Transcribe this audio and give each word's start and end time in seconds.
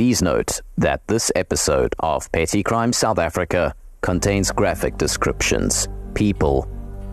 Please 0.00 0.22
note 0.22 0.62
that 0.78 1.06
this 1.08 1.30
episode 1.36 1.94
of 1.98 2.32
Petty 2.32 2.62
Crime 2.62 2.90
South 2.90 3.18
Africa 3.18 3.74
contains 4.00 4.50
graphic 4.50 4.96
descriptions, 4.96 5.88
people, 6.14 6.66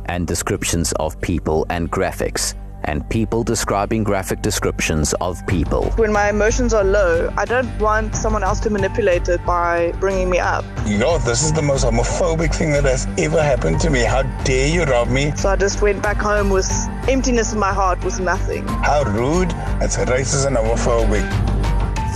and 0.06 0.26
descriptions 0.26 0.94
of 0.94 1.20
people 1.20 1.66
and 1.70 1.92
graphics, 1.92 2.56
and 2.86 3.04
people 3.10 3.44
describing 3.44 4.06
graphic 4.06 4.42
descriptions 4.42 5.14
of 5.20 5.46
people. 5.48 5.92
When 5.98 6.14
my 6.14 6.30
emotions 6.30 6.74
are 6.74 6.86
low, 6.86 7.30
I 7.36 7.44
don't 7.44 7.68
want 7.78 8.16
someone 8.16 8.42
else 8.42 8.62
to 8.62 8.70
manipulate 8.70 9.28
it 9.28 9.46
by 9.46 9.92
bringing 10.00 10.30
me 10.30 10.40
up. 10.40 10.64
You 10.86 10.98
know, 10.98 11.18
this 11.18 11.44
is 11.44 11.52
the 11.52 11.62
most 11.62 11.84
homophobic 11.84 12.56
thing 12.56 12.72
that 12.72 12.86
has 12.86 13.06
ever 13.18 13.44
happened 13.44 13.82
to 13.82 13.90
me. 13.90 14.04
How 14.04 14.24
dare 14.46 14.74
you 14.74 14.86
rob 14.86 15.10
me? 15.10 15.34
So 15.36 15.50
I 15.50 15.58
just 15.58 15.82
went 15.82 16.02
back 16.02 16.16
home 16.16 16.52
with 16.52 16.72
emptiness 17.10 17.52
in 17.52 17.60
my 17.60 17.74
heart 17.74 18.02
with 18.06 18.22
nothing. 18.22 18.66
How 18.66 19.04
rude. 19.04 19.50
That's 19.82 19.98
racist 19.98 20.48
and 20.48 20.56
homophobic. 20.56 21.47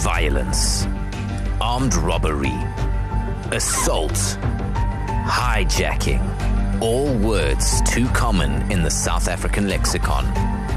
Violence, 0.01 0.87
armed 1.61 1.93
robbery, 1.93 2.57
assault, 3.51 4.15
hijacking. 5.27 6.81
All 6.81 7.13
words 7.19 7.83
too 7.83 8.07
common 8.07 8.71
in 8.71 8.81
the 8.81 8.89
South 8.89 9.27
African 9.27 9.69
lexicon. 9.69 10.25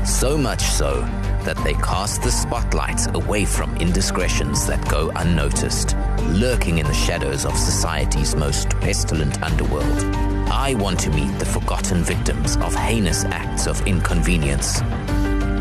So 0.04 0.36
much 0.36 0.60
so 0.60 1.00
that 1.44 1.56
they 1.64 1.72
cast 1.72 2.22
the 2.22 2.30
spotlight 2.30 3.14
away 3.14 3.46
from 3.46 3.74
indiscretions 3.78 4.66
that 4.66 4.86
go 4.90 5.10
unnoticed, 5.16 5.96
lurking 6.24 6.76
in 6.76 6.86
the 6.86 6.92
shadows 6.92 7.46
of 7.46 7.56
society's 7.56 8.36
most 8.36 8.68
pestilent 8.80 9.42
underworld. 9.42 10.04
I 10.50 10.74
want 10.74 11.00
to 11.00 11.10
meet 11.10 11.38
the 11.38 11.46
forgotten 11.46 12.04
victims 12.04 12.58
of 12.58 12.74
heinous 12.74 13.24
acts 13.24 13.66
of 13.66 13.86
inconvenience. 13.86 14.82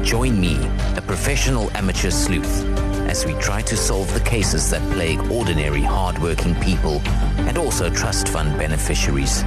Join 0.02 0.38
me, 0.38 0.58
a 0.98 1.02
professional 1.08 1.72
amateur 1.78 2.12
sleuth, 2.12 2.73
as 3.08 3.26
we 3.26 3.34
try 3.34 3.62
to 3.62 3.78
solve 3.78 4.12
the 4.14 4.20
cases 4.22 4.70
that 4.70 4.82
plague 4.94 5.20
ordinary, 5.32 5.82
hardworking 5.82 6.56
people 6.56 7.02
and 7.48 7.58
also 7.58 7.90
trust 7.90 8.28
fund 8.28 8.58
beneficiaries. 8.58 9.44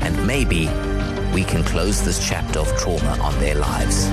And 0.00 0.26
maybe 0.26 0.68
we 1.32 1.44
can 1.44 1.64
close 1.64 2.02
this 2.02 2.26
chapter 2.26 2.60
of 2.60 2.68
trauma 2.78 3.18
on 3.20 3.38
their 3.40 3.54
lives. 3.54 4.08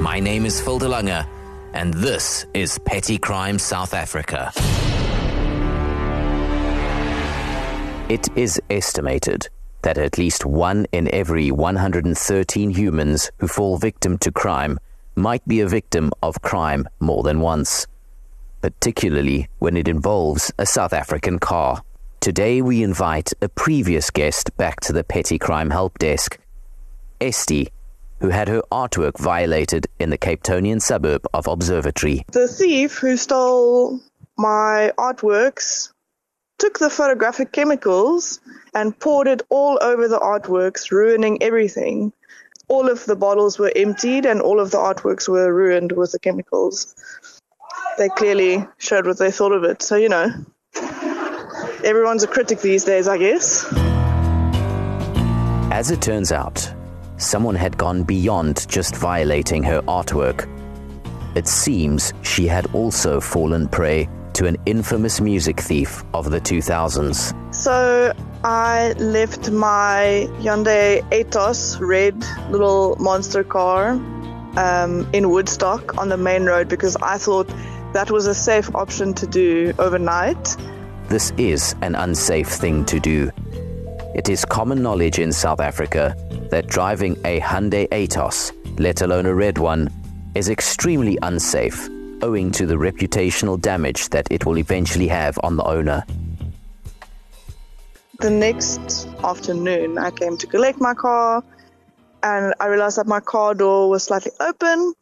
My 0.00 0.20
name 0.20 0.44
is 0.46 0.60
Phil 0.60 0.78
DeLunger, 0.78 1.26
and 1.72 1.94
this 1.94 2.46
is 2.54 2.78
Petty 2.80 3.18
Crime 3.18 3.58
South 3.58 3.94
Africa. 3.94 4.52
It 8.08 8.28
is 8.36 8.60
estimated 8.68 9.48
that 9.82 9.98
at 9.98 10.18
least 10.18 10.44
one 10.44 10.86
in 10.92 11.12
every 11.14 11.50
113 11.50 12.70
humans 12.70 13.30
who 13.38 13.48
fall 13.48 13.76
victim 13.76 14.18
to 14.18 14.32
crime 14.32 14.78
might 15.16 15.46
be 15.46 15.60
a 15.60 15.68
victim 15.68 16.12
of 16.22 16.42
crime 16.42 16.88
more 17.00 17.22
than 17.22 17.40
once, 17.40 17.86
particularly 18.60 19.48
when 19.58 19.76
it 19.76 19.88
involves 19.88 20.52
a 20.58 20.66
South 20.66 20.92
African 20.92 21.38
car. 21.38 21.82
Today 22.20 22.62
we 22.62 22.82
invite 22.82 23.32
a 23.42 23.48
previous 23.48 24.10
guest 24.10 24.56
back 24.56 24.80
to 24.80 24.92
the 24.92 25.04
Petty 25.04 25.38
Crime 25.38 25.70
Help 25.70 25.98
Desk, 25.98 26.38
Esty, 27.20 27.68
who 28.20 28.30
had 28.30 28.48
her 28.48 28.62
artwork 28.72 29.18
violated 29.18 29.86
in 29.98 30.10
the 30.10 30.16
Cape 30.16 30.42
Townian 30.42 30.80
suburb 30.80 31.26
of 31.34 31.46
Observatory. 31.46 32.24
The 32.32 32.48
thief 32.48 32.96
who 32.96 33.16
stole 33.16 34.00
my 34.38 34.92
artworks 34.96 35.92
took 36.58 36.78
the 36.78 36.88
photographic 36.90 37.52
chemicals 37.52 38.40
and 38.74 38.98
poured 38.98 39.28
it 39.28 39.42
all 39.50 39.78
over 39.82 40.08
the 40.08 40.18
artworks, 40.18 40.90
ruining 40.90 41.42
everything. 41.42 42.12
All 42.68 42.88
of 42.88 43.04
the 43.04 43.16
bottles 43.16 43.58
were 43.58 43.72
emptied 43.76 44.24
and 44.24 44.40
all 44.40 44.58
of 44.58 44.70
the 44.70 44.78
artworks 44.78 45.28
were 45.28 45.52
ruined 45.52 45.92
with 45.92 46.12
the 46.12 46.18
chemicals. 46.18 46.94
They 47.98 48.08
clearly 48.08 48.66
showed 48.78 49.06
what 49.06 49.18
they 49.18 49.30
thought 49.30 49.52
of 49.52 49.64
it. 49.64 49.82
So, 49.82 49.96
you 49.96 50.08
know, 50.08 50.30
everyone's 51.84 52.22
a 52.22 52.26
critic 52.26 52.60
these 52.60 52.84
days, 52.84 53.06
I 53.06 53.18
guess. 53.18 53.66
As 55.70 55.90
it 55.90 56.00
turns 56.00 56.32
out, 56.32 56.72
someone 57.18 57.54
had 57.54 57.76
gone 57.76 58.02
beyond 58.02 58.66
just 58.68 58.96
violating 58.96 59.62
her 59.64 59.82
artwork. 59.82 60.48
It 61.36 61.46
seems 61.46 62.12
she 62.22 62.46
had 62.46 62.72
also 62.74 63.20
fallen 63.20 63.68
prey 63.68 64.08
to 64.34 64.46
an 64.46 64.56
infamous 64.66 65.20
music 65.20 65.60
thief 65.60 66.02
of 66.14 66.30
the 66.30 66.40
2000s. 66.40 67.54
So 67.54 68.12
I 68.44 68.92
left 68.98 69.50
my 69.50 70.28
Hyundai 70.40 71.00
Atos 71.08 71.80
red 71.80 72.14
little 72.50 72.94
monster 72.96 73.42
car 73.42 73.92
um, 74.58 75.08
in 75.14 75.30
Woodstock 75.30 75.96
on 75.96 76.10
the 76.10 76.18
main 76.18 76.44
road 76.44 76.68
because 76.68 76.94
I 76.96 77.16
thought 77.16 77.48
that 77.94 78.10
was 78.10 78.26
a 78.26 78.34
safe 78.34 78.74
option 78.74 79.14
to 79.14 79.26
do 79.26 79.72
overnight. 79.78 80.58
This 81.08 81.32
is 81.38 81.74
an 81.80 81.94
unsafe 81.94 82.48
thing 82.48 82.84
to 82.84 83.00
do. 83.00 83.30
It 84.14 84.28
is 84.28 84.44
common 84.44 84.82
knowledge 84.82 85.18
in 85.18 85.32
South 85.32 85.60
Africa 85.60 86.14
that 86.50 86.66
driving 86.66 87.16
a 87.24 87.40
Hyundai 87.40 87.88
Atos, 87.88 88.52
let 88.78 89.00
alone 89.00 89.24
a 89.24 89.34
red 89.34 89.56
one, 89.56 89.88
is 90.34 90.50
extremely 90.50 91.16
unsafe 91.22 91.88
owing 92.20 92.50
to 92.52 92.66
the 92.66 92.74
reputational 92.74 93.58
damage 93.58 94.10
that 94.10 94.28
it 94.30 94.44
will 94.44 94.58
eventually 94.58 95.08
have 95.08 95.38
on 95.42 95.56
the 95.56 95.64
owner. 95.64 96.04
The 98.20 98.30
next 98.30 99.08
afternoon, 99.22 99.98
I 99.98 100.10
came 100.10 100.36
to 100.38 100.46
collect 100.46 100.80
my 100.80 100.94
car 100.94 101.42
and 102.22 102.54
I 102.58 102.66
realized 102.66 102.96
that 102.98 103.06
my 103.06 103.20
car 103.20 103.54
door 103.54 103.90
was 103.90 104.04
slightly 104.04 104.32
open. 104.40 104.94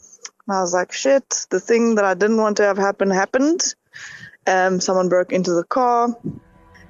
And 0.46 0.56
I 0.56 0.60
was 0.60 0.72
like, 0.72 0.92
shit, 0.92 1.46
the 1.50 1.60
thing 1.60 1.94
that 1.96 2.04
I 2.04 2.14
didn't 2.14 2.38
want 2.38 2.56
to 2.56 2.64
have 2.64 2.78
happen 2.78 3.10
happened. 3.10 3.74
Um, 4.46 4.80
someone 4.80 5.08
broke 5.08 5.32
into 5.32 5.52
the 5.52 5.64
car. 5.64 6.16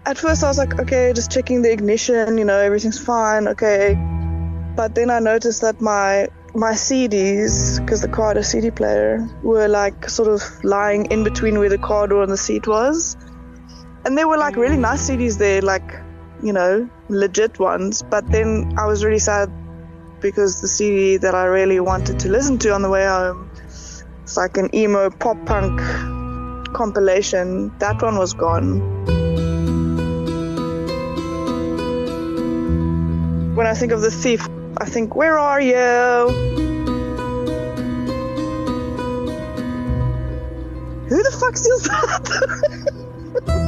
At 0.06 0.16
first, 0.16 0.42
I 0.42 0.48
was 0.48 0.58
like, 0.58 0.80
okay, 0.80 1.12
just 1.12 1.30
checking 1.30 1.62
the 1.62 1.70
ignition, 1.70 2.38
you 2.38 2.44
know, 2.44 2.58
everything's 2.58 2.98
fine, 2.98 3.46
okay. 3.48 3.94
But 4.74 4.94
then 4.94 5.10
I 5.10 5.18
noticed 5.18 5.60
that 5.60 5.80
my 5.80 6.28
my 6.54 6.72
CDs, 6.72 7.80
because 7.80 8.02
the 8.02 8.08
car 8.08 8.28
had 8.28 8.36
a 8.36 8.44
CD 8.44 8.70
player, 8.70 9.26
were 9.42 9.68
like 9.68 10.08
sort 10.08 10.28
of 10.28 10.42
lying 10.64 11.06
in 11.06 11.24
between 11.24 11.58
where 11.58 11.68
the 11.68 11.78
car 11.78 12.06
door 12.06 12.22
and 12.22 12.32
the 12.32 12.36
seat 12.36 12.66
was. 12.66 13.16
And 14.04 14.18
there 14.18 14.26
were 14.26 14.38
like 14.38 14.56
really 14.56 14.76
nice 14.76 15.08
CDs 15.08 15.38
there, 15.38 15.62
like, 15.62 16.00
you 16.42 16.52
know, 16.52 16.88
legit 17.08 17.58
ones. 17.58 18.02
But 18.02 18.30
then 18.30 18.74
I 18.76 18.86
was 18.86 19.04
really 19.04 19.18
sad 19.18 19.50
because 20.20 20.60
the 20.60 20.68
CD 20.68 21.16
that 21.18 21.34
I 21.34 21.44
really 21.44 21.80
wanted 21.80 22.20
to 22.20 22.28
listen 22.28 22.58
to 22.58 22.72
on 22.72 22.82
the 22.82 22.90
way 22.90 23.04
home, 23.04 23.50
it's 24.22 24.36
like 24.36 24.56
an 24.56 24.74
emo 24.74 25.10
pop 25.10 25.44
punk 25.46 25.80
compilation, 26.72 27.72
that 27.78 28.00
one 28.02 28.18
was 28.18 28.32
gone. 28.32 28.80
When 33.54 33.66
I 33.66 33.74
think 33.74 33.92
of 33.92 34.00
the 34.00 34.10
thief, 34.10 34.48
I 34.78 34.86
think, 34.86 35.14
where 35.14 35.38
are 35.38 35.60
you? 35.60 35.74
Who 41.08 41.22
the 41.22 41.36
fuck 41.38 41.56
steals 41.56 41.82
that? 41.82 43.58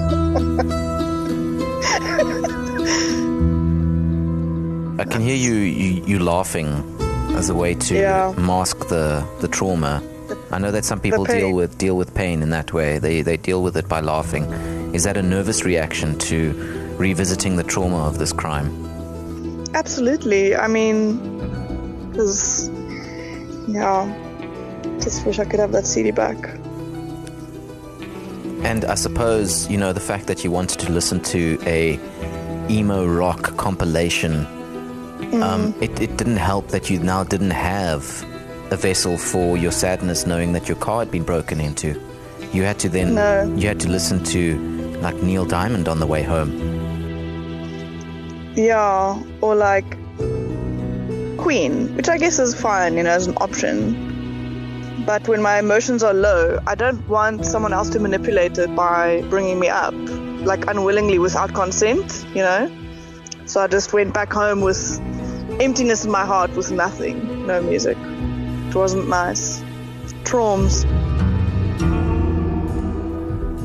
I 4.96 5.04
can 5.04 5.20
hear 5.22 5.34
you, 5.36 5.54
you, 5.54 6.04
you 6.04 6.18
laughing 6.18 6.68
as 7.36 7.50
a 7.50 7.54
way 7.54 7.74
to 7.74 7.94
Yeah. 7.94 8.32
mask 8.38 8.88
the, 8.88 9.26
the 9.40 9.48
trauma. 9.48 10.02
I 10.50 10.58
know 10.58 10.70
that 10.70 10.84
some 10.84 11.00
people 11.00 11.24
deal 11.24 11.52
with 11.52 11.76
deal 11.78 11.96
with 11.96 12.14
pain 12.14 12.42
in 12.42 12.50
that 12.50 12.72
way. 12.72 12.98
They 12.98 13.22
they 13.22 13.36
deal 13.36 13.62
with 13.62 13.76
it 13.76 13.88
by 13.88 14.00
laughing. 14.00 14.44
Is 14.94 15.02
that 15.04 15.16
a 15.16 15.22
nervous 15.22 15.64
reaction 15.64 16.16
to 16.30 16.52
revisiting 16.96 17.56
the 17.56 17.64
trauma 17.64 18.06
of 18.06 18.18
this 18.18 18.32
crime? 18.32 18.68
Absolutely. 19.74 20.54
I 20.56 20.68
mean, 20.68 21.18
because, 22.10 22.70
yeah, 23.66 24.06
just 25.00 25.26
wish 25.26 25.38
I 25.40 25.44
could 25.44 25.58
have 25.60 25.72
that 25.72 25.86
CD 25.86 26.10
back. 26.12 26.38
And 28.64 28.84
I 28.86 28.94
suppose, 28.94 29.68
you 29.68 29.76
know, 29.76 29.92
the 29.92 30.00
fact 30.00 30.26
that 30.28 30.42
you 30.44 30.50
wanted 30.52 30.78
to 30.80 30.90
listen 30.92 31.20
to 31.24 31.58
a 31.66 31.98
emo 32.70 33.06
rock 33.06 33.56
compilation, 33.56 34.46
um, 35.42 35.74
it, 35.80 35.98
it 36.00 36.16
didn't 36.16 36.36
help 36.36 36.68
that 36.68 36.90
you 36.90 36.98
now 36.98 37.24
didn't 37.24 37.50
have 37.50 38.24
a 38.70 38.76
vessel 38.76 39.16
for 39.18 39.56
your 39.56 39.72
sadness 39.72 40.26
knowing 40.26 40.52
that 40.52 40.68
your 40.68 40.76
car 40.78 41.00
had 41.00 41.10
been 41.10 41.22
broken 41.24 41.60
into. 41.60 42.00
You 42.52 42.62
had 42.62 42.78
to 42.80 42.88
then 42.88 43.14
No. 43.14 43.52
you 43.56 43.68
had 43.68 43.80
to 43.80 43.88
listen 43.88 44.22
to 44.24 44.58
like 45.00 45.16
Neil 45.22 45.44
Diamond 45.44 45.88
on 45.88 45.98
the 46.00 46.06
way 46.06 46.22
home. 46.22 46.52
Yeah, 48.56 49.20
or 49.40 49.54
like 49.54 49.84
Queen, 51.38 51.94
which 51.96 52.08
I 52.08 52.16
guess 52.18 52.38
is 52.38 52.54
fine, 52.54 52.96
you 52.96 53.02
know, 53.02 53.10
as 53.10 53.26
an 53.26 53.34
option. 53.38 55.04
But 55.04 55.26
when 55.28 55.42
my 55.42 55.58
emotions 55.58 56.02
are 56.02 56.14
low, 56.14 56.58
I 56.66 56.74
don't 56.74 57.06
want 57.08 57.44
someone 57.44 57.72
else 57.74 57.90
to 57.90 57.98
manipulate 58.00 58.56
it 58.56 58.74
by 58.74 59.22
bringing 59.28 59.58
me 59.60 59.68
up, 59.68 59.92
like 60.44 60.66
unwillingly 60.66 61.18
without 61.18 61.54
consent, 61.54 62.24
you 62.34 62.42
know? 62.42 62.70
So 63.46 63.60
I 63.60 63.66
just 63.66 63.92
went 63.92 64.14
back 64.14 64.32
home 64.32 64.60
with 64.60 65.00
emptiness 65.60 66.04
in 66.04 66.10
my 66.10 66.24
heart 66.24 66.54
with 66.56 66.70
nothing, 66.70 67.46
no 67.46 67.62
music. 67.62 67.96
It 68.68 68.74
wasn't 68.74 69.08
nice. 69.08 69.62
Traums. 70.24 70.84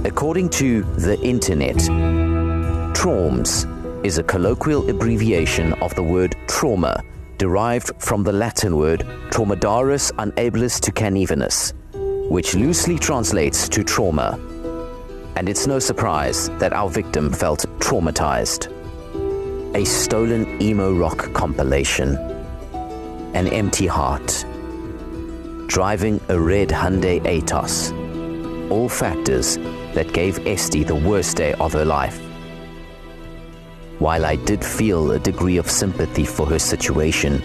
According 0.06 0.50
to 0.50 0.84
the 0.84 1.20
internet, 1.22 1.78
TRAUMS 2.96 3.66
is 4.04 4.18
a 4.18 4.24
colloquial 4.24 4.90
abbreviation 4.90 5.74
of 5.82 5.94
the 5.96 6.04
word 6.04 6.36
trauma, 6.48 7.04
derived 7.38 7.92
from 8.00 8.24
the 8.24 8.32
Latin 8.32 8.76
word 8.78 9.02
traumadarus 9.30 10.12
unabilis 10.14 10.80
to 10.82 10.92
canivenus, 10.92 11.74
which 12.30 12.56
loosely 12.56 12.98
translates 12.98 13.68
to 13.70 13.84
trauma. 13.84 14.40
And 15.36 15.48
it's 15.48 15.68
no 15.68 15.80
surprise 15.80 16.50
that 16.60 16.74
our 16.74 16.90
victim 16.90 17.32
felt 17.32 17.66
traumatized. 17.80 18.68
A 19.76 19.86
stolen 19.86 20.62
emo 20.62 20.94
rock 20.94 21.32
compilation, 21.34 22.18
an 23.34 23.48
empty 23.48 23.88
heart, 23.88 24.46
driving 25.68 26.20
a 26.30 26.40
red 26.40 26.70
Hyundai 26.70 27.22
Atos, 27.22 27.92
all 28.72 28.90
factors 28.90 29.58
that 29.94 30.12
gave 30.14 30.46
Esty 30.48 30.84
the 30.84 30.96
worst 30.96 31.38
day 31.38 31.54
of 31.54 31.74
her 31.74 31.86
life. 31.86 32.20
While 34.00 34.26
I 34.26 34.36
did 34.38 34.64
feel 34.64 35.12
a 35.12 35.20
degree 35.20 35.58
of 35.58 35.70
sympathy 35.70 36.26
for 36.26 36.46
her 36.48 36.60
situation, 36.60 37.42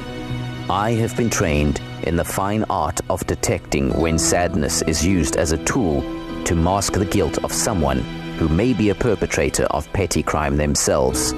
I 0.70 0.92
have 0.92 1.16
been 1.16 1.28
trained 1.28 1.80
in 2.04 2.16
the 2.16 2.24
fine 2.24 2.64
art 2.70 3.00
of 3.10 3.26
detecting 3.26 3.90
when 4.00 4.18
sadness 4.18 4.80
is 4.82 5.04
used 5.04 5.36
as 5.36 5.52
a 5.52 5.64
tool 5.64 6.00
to 6.44 6.54
mask 6.54 6.94
the 6.94 7.04
guilt 7.04 7.42
of 7.44 7.52
someone 7.52 7.98
who 8.38 8.48
may 8.48 8.72
be 8.72 8.90
a 8.90 8.94
perpetrator 8.94 9.64
of 9.64 9.90
petty 9.92 10.22
crime 10.22 10.56
themselves. 10.56 11.32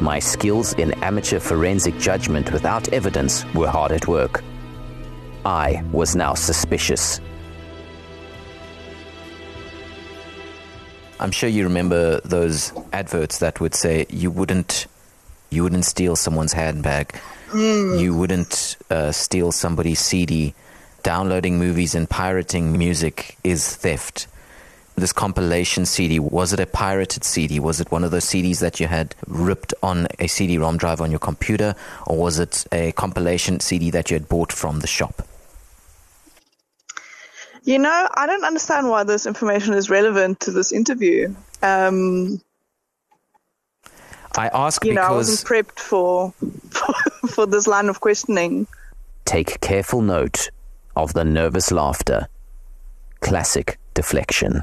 My 0.00 0.18
skills 0.18 0.72
in 0.74 0.92
amateur 1.02 1.38
forensic 1.38 1.98
judgment 1.98 2.52
without 2.52 2.92
evidence 2.92 3.44
were 3.54 3.68
hard 3.68 3.92
at 3.92 4.08
work. 4.08 4.42
I 5.44 5.82
was 5.92 6.16
now 6.16 6.34
suspicious. 6.34 7.20
I'm 11.18 11.30
sure 11.30 11.48
you 11.48 11.64
remember 11.64 12.20
those 12.22 12.72
adverts 12.92 13.38
that 13.38 13.60
would 13.60 13.74
say 13.74 14.06
you 14.08 14.30
wouldn't 14.30 14.86
you 15.50 15.62
wouldn't 15.64 15.84
steal 15.84 16.16
someone's 16.16 16.52
handbag, 16.52 17.20
mm. 17.48 18.00
you 18.00 18.14
wouldn't 18.14 18.76
uh, 18.88 19.12
steal 19.12 19.52
somebody's 19.52 19.98
CD. 19.98 20.54
Downloading 21.02 21.58
movies 21.58 21.94
and 21.94 22.08
pirating 22.08 22.76
music 22.76 23.36
is 23.42 23.76
theft. 23.76 24.26
This 24.96 25.12
compilation 25.12 25.86
CD 25.86 26.18
was 26.18 26.52
it 26.52 26.60
a 26.60 26.66
pirated 26.66 27.24
CD? 27.24 27.58
Was 27.58 27.80
it 27.80 27.90
one 27.90 28.04
of 28.04 28.10
those 28.10 28.24
CDs 28.24 28.60
that 28.60 28.80
you 28.80 28.86
had 28.86 29.14
ripped 29.26 29.72
on 29.82 30.08
a 30.18 30.26
CD-ROM 30.26 30.76
drive 30.76 31.00
on 31.00 31.10
your 31.10 31.20
computer, 31.20 31.74
or 32.06 32.18
was 32.18 32.38
it 32.38 32.66
a 32.70 32.92
compilation 32.92 33.60
CD 33.60 33.90
that 33.90 34.10
you 34.10 34.14
had 34.16 34.28
bought 34.28 34.52
from 34.52 34.80
the 34.80 34.86
shop? 34.86 35.26
You 37.62 37.78
know, 37.78 38.08
I 38.14 38.26
don't 38.26 38.44
understand 38.44 38.88
why 38.90 39.04
this 39.04 39.26
information 39.26 39.74
is 39.74 39.88
relevant 39.88 40.40
to 40.40 40.50
this 40.50 40.70
interview. 40.72 41.34
Um, 41.62 42.42
I 44.36 44.48
ask 44.48 44.84
you 44.84 44.92
because 44.92 45.08
know 45.08 45.14
I 45.14 45.16
wasn't 45.16 45.48
prepped 45.48 45.78
for, 45.78 46.32
for 46.70 46.94
for 47.28 47.46
this 47.46 47.66
line 47.66 47.88
of 47.88 48.00
questioning. 48.00 48.66
Take 49.24 49.60
careful 49.60 50.02
note 50.02 50.50
of 50.96 51.12
the 51.14 51.24
nervous 51.24 51.70
laughter. 51.70 52.28
Classic 53.20 53.78
deflection. 53.94 54.62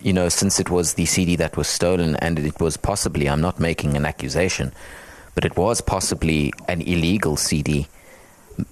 You 0.00 0.12
know, 0.12 0.28
since 0.28 0.60
it 0.60 0.70
was 0.70 0.94
the 0.94 1.06
CD 1.06 1.36
that 1.36 1.56
was 1.56 1.68
stolen, 1.68 2.16
and 2.16 2.38
it 2.38 2.60
was 2.60 2.76
possibly, 2.76 3.28
I'm 3.28 3.40
not 3.40 3.60
making 3.60 3.96
an 3.96 4.04
accusation, 4.04 4.72
but 5.34 5.44
it 5.44 5.56
was 5.56 5.80
possibly 5.80 6.52
an 6.68 6.80
illegal 6.82 7.36
CD 7.36 7.88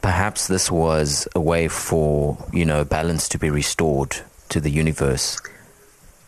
perhaps 0.00 0.48
this 0.48 0.70
was 0.70 1.28
a 1.34 1.40
way 1.40 1.68
for, 1.68 2.36
you 2.52 2.64
know, 2.64 2.84
balance 2.84 3.28
to 3.30 3.38
be 3.38 3.50
restored 3.50 4.16
to 4.48 4.60
the 4.60 4.70
universe. 4.70 5.40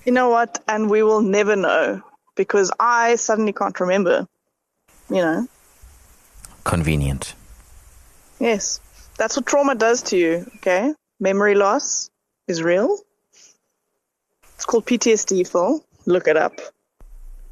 You 0.04 0.12
know 0.12 0.28
what? 0.28 0.62
And 0.68 0.90
we 0.90 1.02
will 1.02 1.22
never 1.22 1.56
know 1.56 2.02
because 2.34 2.70
I 2.78 3.16
suddenly 3.16 3.52
can't 3.52 3.78
remember, 3.80 4.28
you 5.08 5.16
know. 5.16 5.48
Convenient. 6.64 7.34
Yes. 8.38 8.80
That's 9.18 9.36
what 9.36 9.46
trauma 9.46 9.74
does 9.74 10.02
to 10.04 10.16
you, 10.16 10.46
okay? 10.56 10.92
Memory 11.20 11.54
loss 11.54 12.10
is 12.48 12.62
real. 12.62 12.98
It's 14.54 14.64
called 14.64 14.86
PTSD, 14.86 15.48
Phil. 15.50 15.84
Look 16.04 16.28
it 16.28 16.36
up. 16.36 16.60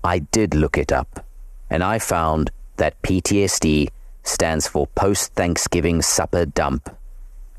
I 0.02 0.18
did 0.18 0.54
look 0.54 0.76
it 0.76 0.92
up, 0.92 1.24
and 1.70 1.82
I 1.82 1.98
found 1.98 2.50
that 2.76 3.00
PTSD 3.02 3.88
stands 4.22 4.66
for 4.66 4.86
Post 4.88 5.32
Thanksgiving 5.34 6.02
Supper 6.02 6.44
Dump, 6.44 6.94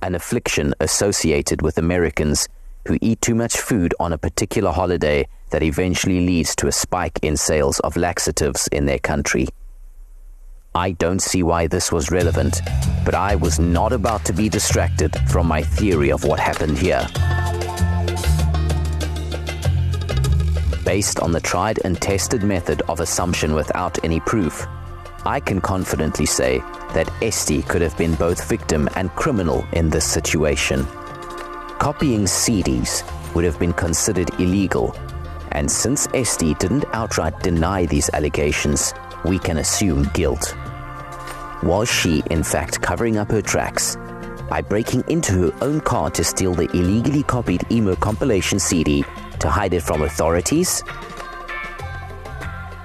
an 0.02 0.14
affliction 0.14 0.76
associated 0.80 1.62
with 1.62 1.78
Americans 1.78 2.48
who 2.88 3.00
eat 3.02 3.22
too 3.22 3.34
much 3.34 3.58
food 3.58 3.96
on 4.00 4.14
a 4.14 4.18
particular 4.18 4.72
holiday 4.72 5.28
that 5.50 5.64
eventually 5.64 6.26
leads 6.26 6.56
to 6.58 6.68
a 6.68 6.72
spike 6.72 7.18
in 7.24 7.38
sales 7.38 7.80
of 7.80 7.98
laxatives 7.98 8.68
in 8.72 8.86
their 8.86 9.00
country. 9.00 9.48
I 10.76 10.92
don't 10.92 11.22
see 11.22 11.42
why 11.42 11.68
this 11.68 11.90
was 11.90 12.12
relevant, 12.12 12.60
but 13.06 13.16
I 13.16 13.36
was 13.36 13.60
not 13.62 13.94
about 13.94 14.26
to 14.26 14.34
be 14.34 14.50
distracted 14.50 15.16
from 15.30 15.48
my 15.48 15.62
theory 15.62 16.12
of 16.12 16.26
what 16.26 16.38
happened 16.38 16.78
here. 16.78 17.08
Based 20.84 21.22
on 21.22 21.32
the 21.32 21.40
tried 21.42 21.80
and 21.86 22.02
tested 22.02 22.44
method 22.44 22.82
of 22.90 23.00
assumption 23.00 23.56
without 23.56 24.04
any 24.04 24.20
proof, 24.20 24.68
I 25.26 25.40
can 25.40 25.62
confidently 25.62 26.26
say 26.26 26.60
that 26.94 27.10
Esty 27.22 27.62
could 27.62 27.82
have 27.82 27.98
been 27.98 28.16
both 28.16 28.50
victim 28.50 28.90
and 28.98 29.10
criminal 29.16 29.66
in 29.72 29.90
this 29.90 30.06
situation. 30.06 30.86
Copying 31.80 32.26
CDs 32.26 33.02
would 33.34 33.46
have 33.46 33.58
been 33.60 33.74
considered 33.74 34.30
illegal, 34.42 34.94
and 35.54 35.72
since 35.72 36.06
Esty 36.14 36.54
didn't 36.56 36.84
outright 36.92 37.40
deny 37.40 37.86
these 37.86 38.10
allegations, 38.10 38.94
we 39.24 39.40
can 39.40 39.60
assume 39.60 40.04
guilt. 40.14 40.54
Was 41.66 41.92
she, 41.92 42.22
in 42.30 42.44
fact, 42.44 42.80
covering 42.82 43.18
up 43.18 43.32
her 43.32 43.42
tracks 43.42 43.98
by 44.48 44.62
breaking 44.62 45.04
into 45.08 45.34
her 45.34 45.64
own 45.64 45.82
car 45.82 46.12
to 46.12 46.24
steal 46.24 46.54
the 46.54 46.70
illegally 46.78 47.24
copied 47.24 47.66
emo 47.72 47.96
compilation 47.96 48.60
CD 48.60 49.04
to 49.40 49.50
hide 49.50 49.74
it 49.74 49.82
from 49.82 50.04
authorities? 50.04 50.84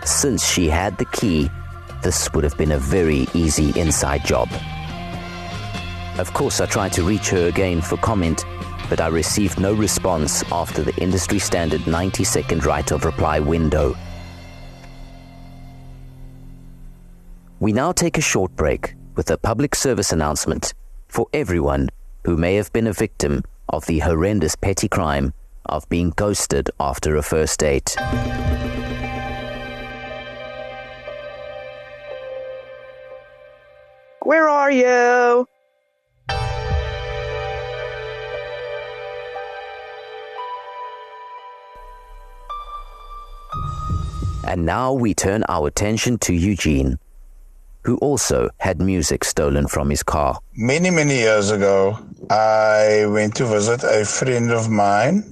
Since 0.06 0.50
she 0.50 0.68
had 0.68 0.96
the 0.96 1.04
key 1.04 1.50
this 2.02 2.32
would 2.32 2.44
have 2.44 2.56
been 2.56 2.72
a 2.72 2.78
very 2.78 3.26
easy 3.34 3.78
inside 3.78 4.24
job. 4.24 4.48
Of 6.18 6.32
course, 6.32 6.62
I 6.62 6.66
tried 6.66 6.94
to 6.94 7.02
reach 7.02 7.28
her 7.28 7.48
again 7.48 7.82
for 7.82 7.98
comment, 7.98 8.46
but 8.88 9.02
I 9.02 9.08
received 9.08 9.60
no 9.60 9.74
response 9.74 10.42
after 10.50 10.82
the 10.82 10.96
industry 10.96 11.38
standard 11.38 11.86
90 11.86 12.24
second 12.24 12.64
right 12.64 12.90
of 12.90 13.04
reply 13.04 13.40
window. 13.40 13.94
We 17.60 17.74
now 17.74 17.92
take 17.92 18.16
a 18.16 18.22
short 18.22 18.56
break 18.56 18.94
with 19.16 19.30
a 19.30 19.36
public 19.36 19.74
service 19.74 20.12
announcement 20.12 20.72
for 21.08 21.26
everyone 21.34 21.90
who 22.24 22.38
may 22.38 22.54
have 22.54 22.72
been 22.72 22.86
a 22.86 22.92
victim 22.94 23.44
of 23.68 23.84
the 23.84 23.98
horrendous 23.98 24.56
petty 24.56 24.88
crime 24.88 25.34
of 25.66 25.86
being 25.90 26.08
ghosted 26.16 26.70
after 26.80 27.16
a 27.16 27.22
first 27.22 27.60
date. 27.60 27.94
Where 34.22 34.48
are 34.48 34.70
you? 34.70 35.46
And 44.46 44.64
now 44.64 44.94
we 44.94 45.12
turn 45.12 45.44
our 45.50 45.66
attention 45.66 46.16
to 46.20 46.32
Eugene, 46.32 46.98
who 47.82 47.96
also 47.98 48.50
had 48.58 48.80
music 48.80 49.24
stolen 49.24 49.66
from 49.66 49.90
his 49.90 50.02
car. 50.02 50.38
Many, 50.54 50.90
many 50.90 51.16
years 51.16 51.50
ago, 51.50 51.98
I 52.28 53.06
went 53.06 53.36
to 53.36 53.46
visit 53.46 53.82
a 53.84 54.04
friend 54.04 54.50
of 54.50 54.68
mine. 54.68 55.24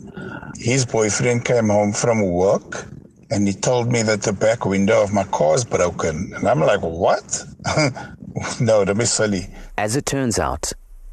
His 0.57 0.87
boyfriend 0.87 1.45
came 1.45 1.69
home 1.69 1.93
from 1.93 2.23
work 2.23 2.87
and 3.31 3.47
he 3.47 3.55
told 3.55 3.93
me 3.93 4.03
that 4.03 4.23
the 4.23 4.33
back 4.33 4.65
window 4.65 5.03
of 5.03 5.13
my 5.13 5.25
car 5.25 5.55
is 5.55 5.65
broken. 5.65 6.33
And 6.35 6.49
I'm 6.49 6.61
like, 6.61 6.81
what? 6.81 7.45
no, 8.61 8.85
don't 8.85 8.99
be 8.99 9.05
silly. 9.05 9.47
As 9.77 9.97
it 9.97 10.07
turns 10.07 10.39
out, 10.39 10.73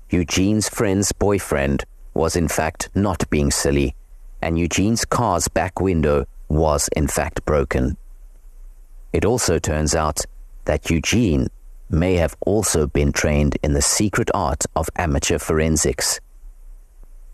Eugene's 0.09 0.69
friend's 0.69 1.11
boyfriend 1.11 1.83
was 2.13 2.35
in 2.35 2.47
fact 2.47 2.89
not 2.95 3.29
being 3.29 3.51
silly, 3.51 3.95
and 4.41 4.57
Eugene's 4.57 5.03
car's 5.03 5.47
back 5.49 5.81
window 5.81 6.25
was 6.47 6.87
in 6.95 7.07
fact 7.07 7.43
broken. 7.43 7.97
It 9.11 9.25
also 9.25 9.59
turns 9.59 9.93
out 9.93 10.19
that 10.65 10.89
Eugene 10.89 11.47
may 11.89 12.15
have 12.15 12.35
also 12.45 12.87
been 12.87 13.11
trained 13.11 13.57
in 13.63 13.73
the 13.73 13.81
secret 13.81 14.29
art 14.33 14.65
of 14.75 14.89
amateur 14.97 15.37
forensics. 15.37 16.19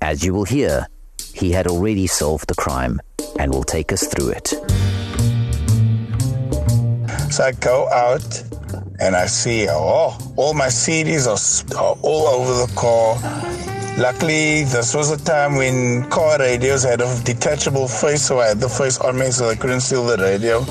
As 0.02 0.24
you 0.24 0.34
will 0.34 0.46
hear, 0.46 0.88
he 1.34 1.52
had 1.52 1.68
already 1.68 2.08
solved 2.08 2.48
the 2.48 2.56
crime 2.56 3.00
and 3.40 3.54
will 3.54 3.64
take 3.64 3.92
us 3.92 4.08
through 4.08 4.30
it. 4.30 4.48
So 7.32 7.46
I 7.46 7.54
go 7.54 7.88
out 7.90 8.44
and 9.00 9.16
I 9.16 9.26
see, 9.28 9.68
oh, 9.70 10.18
all 10.36 10.54
my 10.54 10.68
CDs 10.68 11.26
are, 11.28 11.78
are 11.78 11.96
all 12.02 12.28
over 12.28 12.66
the 12.66 12.74
car. 12.76 13.81
Luckily, 13.98 14.64
this 14.64 14.96
was 14.96 15.12
a 15.12 15.18
time 15.18 15.58
when 15.58 16.10
car 16.10 16.40
radios 16.40 16.84
had 16.84 17.02
a 17.02 17.24
detachable 17.24 17.88
face, 17.90 18.24
so 18.24 18.40
I 18.40 18.48
had 18.48 18.60
the 18.60 18.70
face 18.70 18.98
on 19.00 19.20
me, 19.20 19.32
so 19.32 19.50
I 19.50 19.56
couldn't 19.56 19.82
steal 19.82 20.06
the 20.06 20.18
radio. 20.18 20.62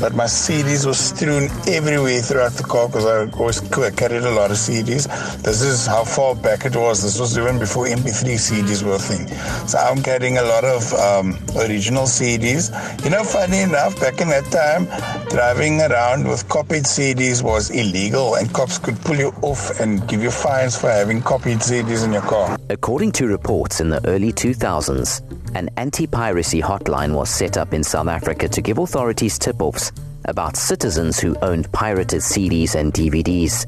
But 0.00 0.16
my 0.16 0.24
CDs 0.24 0.84
were 0.84 0.94
strewn 0.94 1.44
everywhere 1.68 2.20
throughout 2.22 2.52
the 2.52 2.64
car 2.64 2.88
because 2.88 3.04
I 3.04 3.30
always 3.38 3.60
carried 3.60 4.24
a 4.24 4.30
lot 4.30 4.50
of 4.50 4.56
CDs. 4.56 5.06
This 5.42 5.62
is 5.62 5.86
how 5.86 6.02
far 6.02 6.34
back 6.34 6.64
it 6.64 6.74
was. 6.74 7.02
This 7.02 7.20
was 7.20 7.38
even 7.38 7.58
before 7.60 7.86
MP3 7.86 8.34
CDs 8.34 8.82
were 8.82 8.96
a 8.96 8.98
thing. 8.98 9.28
So 9.68 9.78
I'm 9.78 10.02
carrying 10.02 10.38
a 10.38 10.42
lot 10.42 10.64
of 10.64 10.92
um, 10.94 11.38
original 11.56 12.04
CDs. 12.04 12.72
You 13.04 13.10
know, 13.10 13.22
funny 13.22 13.60
enough, 13.60 14.00
back 14.00 14.20
in 14.20 14.28
that 14.28 14.50
time, 14.50 14.86
driving 15.28 15.80
around 15.82 16.26
with 16.26 16.48
copied 16.48 16.84
CDs 16.84 17.42
was 17.42 17.70
illegal, 17.70 18.34
and 18.36 18.52
cops 18.52 18.78
could 18.78 18.98
pull 19.02 19.16
you 19.16 19.32
off 19.42 19.78
and 19.78 20.08
give 20.08 20.22
you 20.22 20.32
fines 20.32 20.76
for 20.76 20.90
having 20.90 21.22
copied 21.22 21.58
CDs 21.58 22.04
in 22.04 22.12
your 22.12 22.22
car. 22.22 22.58
According 22.72 23.12
to 23.12 23.26
reports 23.26 23.82
in 23.82 23.90
the 23.90 24.02
early 24.08 24.32
2000s, 24.32 25.20
an 25.54 25.68
anti 25.76 26.06
piracy 26.06 26.62
hotline 26.62 27.14
was 27.14 27.28
set 27.28 27.58
up 27.58 27.74
in 27.74 27.84
South 27.84 28.08
Africa 28.08 28.48
to 28.48 28.62
give 28.62 28.78
authorities 28.78 29.38
tip 29.38 29.60
offs 29.60 29.92
about 30.24 30.56
citizens 30.56 31.20
who 31.20 31.36
owned 31.42 31.70
pirated 31.72 32.22
CDs 32.22 32.74
and 32.74 32.90
DVDs. 32.94 33.66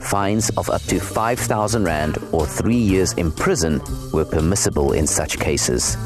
Fines 0.00 0.50
of 0.50 0.70
up 0.70 0.82
to 0.82 1.00
5,000 1.00 1.82
Rand 1.82 2.18
or 2.30 2.46
three 2.46 2.76
years 2.76 3.14
in 3.14 3.32
prison 3.32 3.80
were 4.12 4.24
permissible 4.24 4.92
in 4.92 5.08
such 5.08 5.40
cases. 5.40 5.96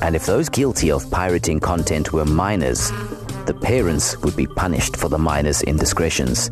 And 0.00 0.16
if 0.16 0.24
those 0.24 0.48
guilty 0.48 0.90
of 0.90 1.10
pirating 1.10 1.60
content 1.60 2.14
were 2.14 2.24
minors, 2.24 2.90
the 3.44 3.58
parents 3.60 4.16
would 4.22 4.36
be 4.36 4.46
punished 4.46 4.96
for 4.96 5.10
the 5.10 5.18
minors' 5.18 5.60
indiscretions. 5.60 6.50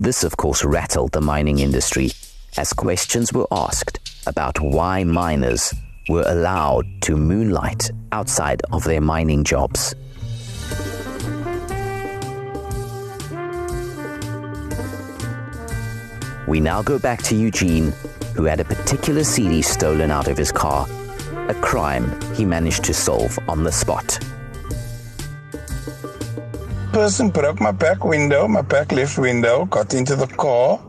This, 0.00 0.22
of 0.22 0.36
course, 0.36 0.64
rattled 0.64 1.10
the 1.10 1.20
mining 1.20 1.58
industry 1.58 2.12
as 2.56 2.72
questions 2.72 3.32
were 3.32 3.48
asked 3.50 3.98
about 4.28 4.60
why 4.60 5.02
miners 5.02 5.74
were 6.08 6.22
allowed 6.26 6.86
to 7.02 7.16
moonlight 7.16 7.90
outside 8.12 8.62
of 8.70 8.84
their 8.84 9.00
mining 9.00 9.42
jobs. 9.42 9.96
We 16.46 16.60
now 16.60 16.80
go 16.82 17.00
back 17.00 17.22
to 17.24 17.34
Eugene, 17.34 17.92
who 18.36 18.44
had 18.44 18.60
a 18.60 18.64
particular 18.64 19.24
CD 19.24 19.62
stolen 19.62 20.12
out 20.12 20.28
of 20.28 20.38
his 20.38 20.52
car, 20.52 20.86
a 21.48 21.54
crime 21.54 22.20
he 22.34 22.44
managed 22.44 22.84
to 22.84 22.94
solve 22.94 23.36
on 23.48 23.64
the 23.64 23.72
spot. 23.72 24.18
Person 26.98 27.30
broke 27.30 27.60
my 27.60 27.70
back 27.70 28.04
window, 28.04 28.48
my 28.48 28.60
back 28.60 28.90
left 28.90 29.18
window, 29.18 29.66
got 29.66 29.94
into 29.94 30.16
the 30.16 30.26
car, 30.26 30.80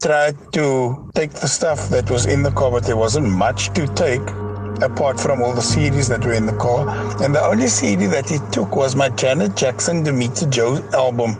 tried 0.00 0.36
to 0.52 1.10
take 1.16 1.32
the 1.32 1.48
stuff 1.48 1.88
that 1.88 2.08
was 2.08 2.26
in 2.26 2.44
the 2.44 2.52
car, 2.52 2.70
but 2.70 2.84
there 2.84 2.96
wasn't 2.96 3.28
much 3.28 3.72
to 3.72 3.88
take 3.88 4.22
apart 4.82 5.18
from 5.18 5.42
all 5.42 5.52
the 5.52 5.60
CDs 5.60 6.08
that 6.10 6.24
were 6.24 6.32
in 6.32 6.46
the 6.46 6.56
car. 6.58 6.88
And 7.20 7.34
the 7.34 7.44
only 7.44 7.66
CD 7.66 8.06
that 8.06 8.28
he 8.28 8.38
took 8.52 8.76
was 8.76 8.94
my 8.94 9.08
Janet 9.08 9.56
Jackson 9.56 10.04
Damita 10.04 10.48
Jo 10.48 10.76
album. 10.94 11.36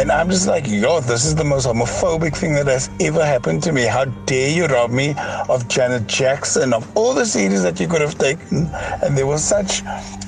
And 0.00 0.10
I'm 0.10 0.30
just 0.30 0.46
like, 0.46 0.66
yo, 0.66 1.00
this 1.00 1.26
is 1.26 1.34
the 1.34 1.44
most 1.44 1.66
homophobic 1.66 2.34
thing 2.34 2.54
that 2.54 2.66
has 2.68 2.88
ever 3.00 3.22
happened 3.22 3.62
to 3.64 3.70
me. 3.70 3.82
How 3.82 4.06
dare 4.06 4.50
you 4.50 4.64
rob 4.64 4.90
me 4.90 5.14
of 5.46 5.68
Janet 5.68 6.06
Jackson, 6.06 6.72
of 6.72 6.90
all 6.96 7.12
the 7.12 7.24
CDs 7.24 7.62
that 7.64 7.78
you 7.78 7.86
could 7.86 8.00
have 8.00 8.16
taken? 8.16 8.70
And 9.02 9.14
there 9.14 9.26
was 9.26 9.44
such 9.44 9.82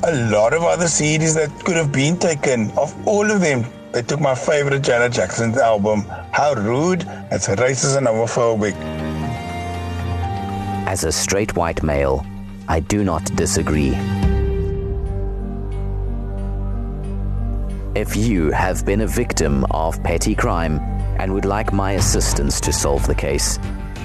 a 0.04 0.12
lot 0.30 0.52
of 0.52 0.62
other 0.62 0.84
CDs 0.84 1.34
that 1.36 1.64
could 1.64 1.76
have 1.76 1.90
been 1.90 2.18
taken, 2.18 2.70
of 2.72 2.94
all 3.08 3.30
of 3.30 3.40
them. 3.40 3.64
They 3.92 4.02
took 4.02 4.20
my 4.20 4.34
favorite 4.34 4.82
Janet 4.82 5.12
Jackson 5.12 5.58
album. 5.58 6.04
How 6.32 6.52
rude. 6.52 7.06
It's 7.30 7.48
racist 7.48 7.96
and 7.96 8.06
homophobic. 8.06 8.74
As 10.86 11.02
a 11.04 11.12
straight 11.12 11.56
white 11.56 11.82
male, 11.82 12.26
I 12.68 12.80
do 12.80 13.04
not 13.04 13.24
disagree. 13.36 13.96
If 17.94 18.16
you 18.16 18.50
have 18.52 18.86
been 18.86 19.02
a 19.02 19.06
victim 19.06 19.66
of 19.70 20.02
petty 20.02 20.34
crime 20.34 20.78
and 21.20 21.34
would 21.34 21.44
like 21.44 21.74
my 21.74 21.92
assistance 21.92 22.58
to 22.62 22.72
solve 22.72 23.06
the 23.06 23.14
case, 23.14 23.58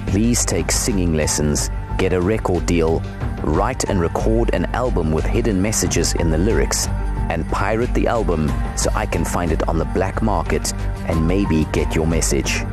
please 0.07 0.43
take 0.43 0.73
singing 0.73 1.13
lessons, 1.13 1.69
get 1.97 2.11
a 2.11 2.19
record 2.19 2.65
deal, 2.65 2.99
write 3.43 3.85
and 3.89 4.01
record 4.01 4.53
an 4.53 4.65
album 4.75 5.13
with 5.13 5.23
hidden 5.23 5.61
messages 5.61 6.13
in 6.15 6.31
the 6.31 6.37
lyrics, 6.37 6.89
and 7.29 7.47
pirate 7.47 7.93
the 7.93 8.07
album 8.07 8.51
so 8.75 8.91
I 8.93 9.05
can 9.05 9.23
find 9.23 9.53
it 9.53 9.65
on 9.69 9.77
the 9.77 9.85
black 9.85 10.21
market 10.21 10.73
and 11.07 11.25
maybe 11.25 11.63
get 11.71 11.95
your 11.95 12.07
message. 12.07 12.63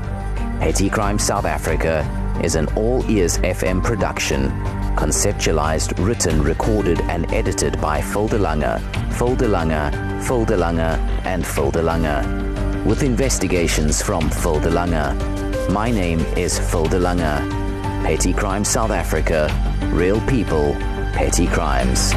Petty 0.59 0.91
Crime 0.91 1.21
South 1.21 1.45
Africa 1.45 2.03
is 2.43 2.57
an 2.57 2.67
all 2.75 3.09
ears 3.09 3.39
FM 3.39 3.85
production, 3.85 4.51
conceptualized, 4.95 5.93
written, 6.05 6.43
recorded, 6.43 7.01
and 7.03 7.31
edited 7.33 7.81
by 7.81 8.01
Phil 8.01 8.29
DeLange, 8.29 8.81
Phil 9.15 9.37
and 11.25 11.47
Phil. 11.47 11.71
With 12.85 13.03
investigations 13.03 14.03
from 14.03 14.31
Phil. 14.31 14.61
My 15.71 15.91
name 15.91 16.21
is 16.37 16.59
Phil. 16.59 16.87
Petty 16.87 18.33
Crime 18.33 18.65
South 18.65 18.91
Africa. 18.91 19.49
Real 19.93 20.21
people, 20.27 20.75
petty 21.15 21.47
crimes. 21.47 22.13